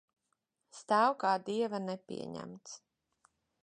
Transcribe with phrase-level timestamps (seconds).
[0.77, 2.79] Stāv kā dieva nepieņemts.